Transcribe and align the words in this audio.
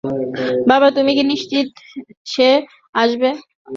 বাবা, 0.67 0.87
তুমি 0.91 1.11
কি 1.17 1.23
নিশ্চিত 1.23 1.67
সে 2.25 2.49
আসছে? 2.95 3.29